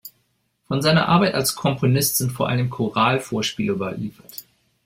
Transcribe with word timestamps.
Von 0.67 0.81
seiner 0.81 1.09
Arbeit 1.09 1.35
als 1.35 1.53
Komponist 1.53 2.17
sind 2.17 2.31
vor 2.31 2.49
allem 2.49 2.71
Choralvorspiele 2.71 3.73
überliefert. 3.73 4.45